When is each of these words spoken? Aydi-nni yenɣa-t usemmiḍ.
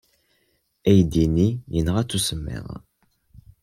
Aydi-nni 0.89 1.47
yenɣa-t 1.73 2.11
usemmiḍ. 2.17 2.67